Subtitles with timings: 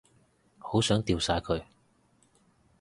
[0.57, 1.61] 好想掉晒佢